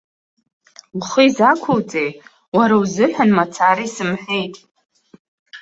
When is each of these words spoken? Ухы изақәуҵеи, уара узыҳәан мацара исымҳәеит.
Ухы 0.97 1.21
изақәуҵеи, 1.27 2.09
уара 2.57 2.75
узыҳәан 2.81 3.31
мацара 3.37 3.83
исымҳәеит. 3.87 4.53